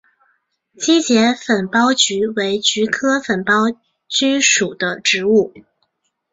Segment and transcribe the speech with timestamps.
[0.79, 3.77] 基节粉苞菊为菊科粉苞
[4.09, 5.53] 苣属的植物。